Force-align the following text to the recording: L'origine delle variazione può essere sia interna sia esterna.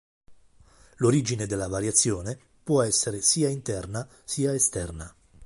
L'origine 0.97 1.45
delle 1.45 1.67
variazione 1.67 2.35
può 2.63 2.81
essere 2.81 3.21
sia 3.21 3.49
interna 3.49 4.07
sia 4.23 4.51
esterna. 4.51 5.13